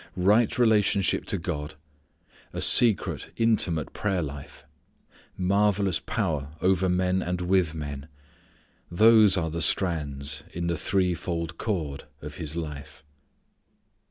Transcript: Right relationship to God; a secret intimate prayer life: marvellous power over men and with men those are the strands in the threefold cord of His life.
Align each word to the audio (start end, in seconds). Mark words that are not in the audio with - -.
Right 0.17 0.57
relationship 0.57 1.25
to 1.27 1.37
God; 1.37 1.75
a 2.53 2.59
secret 2.59 3.29
intimate 3.37 3.93
prayer 3.93 4.23
life: 4.23 4.65
marvellous 5.37 5.99
power 5.99 6.55
over 6.59 6.89
men 6.89 7.21
and 7.21 7.39
with 7.41 7.75
men 7.75 8.07
those 8.89 9.37
are 9.37 9.51
the 9.51 9.61
strands 9.61 10.43
in 10.55 10.65
the 10.65 10.75
threefold 10.75 11.59
cord 11.59 12.05
of 12.19 12.37
His 12.37 12.55
life. 12.55 13.03